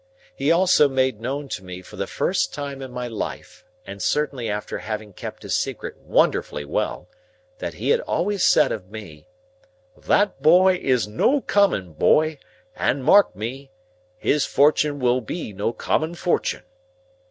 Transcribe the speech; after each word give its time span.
He 0.35 0.51
also 0.51 0.89
made 0.89 1.21
known 1.21 1.47
to 1.49 1.63
me 1.63 1.83
for 1.83 1.95
the 1.95 2.07
first 2.07 2.55
time 2.55 2.81
in 2.81 2.91
my 2.91 3.07
life, 3.07 3.63
and 3.85 4.01
certainly 4.01 4.49
after 4.49 4.79
having 4.79 5.13
kept 5.13 5.43
his 5.43 5.55
secret 5.55 5.95
wonderfully 5.99 6.65
well, 6.65 7.07
that 7.59 7.75
he 7.75 7.89
had 7.89 7.99
always 7.99 8.43
said 8.43 8.71
of 8.71 8.89
me, 8.89 9.27
"That 9.95 10.41
boy 10.41 10.79
is 10.81 11.07
no 11.07 11.39
common 11.39 11.93
boy, 11.93 12.39
and 12.75 13.03
mark 13.03 13.35
me, 13.35 13.69
his 14.17 14.43
fortun' 14.43 14.97
will 14.99 15.21
be 15.21 15.53
no 15.53 15.71
common 15.71 16.15
fortun'." 16.15 16.63